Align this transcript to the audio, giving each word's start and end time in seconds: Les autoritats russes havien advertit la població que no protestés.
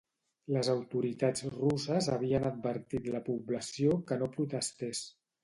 Les 0.53 0.69
autoritats 0.73 1.45
russes 1.55 2.07
havien 2.15 2.47
advertit 2.51 3.11
la 3.17 3.23
població 3.29 4.01
que 4.09 4.19
no 4.25 4.33
protestés. 4.41 5.05